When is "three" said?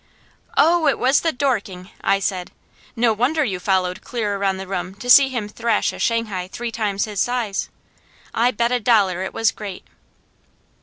6.51-6.71